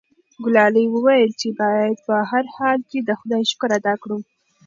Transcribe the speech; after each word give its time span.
ګلالۍ 0.43 0.85
وویل 0.91 1.31
چې 1.39 1.49
باید 1.61 1.95
په 2.07 2.15
هر 2.31 2.43
حال 2.55 2.79
کې 2.89 2.99
د 3.01 3.09
خدای 3.19 3.43
شکر 3.51 3.69
ادا 3.79 3.93
کړو. 4.01 4.17